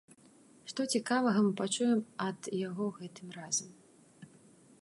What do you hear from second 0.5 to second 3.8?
Што цікавага мы пачуем ад яго гэтым разам?